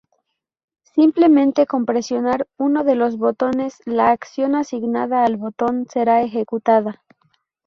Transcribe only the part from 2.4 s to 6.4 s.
uno de los botones, la acción asignada al botón será